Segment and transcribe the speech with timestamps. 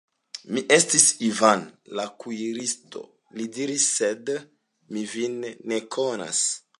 [0.57, 1.65] Mi estas Ivan,
[1.99, 3.03] la kuiristo,
[3.41, 4.35] li diris, sed
[4.97, 5.37] mi vin
[5.73, 6.45] ne konas.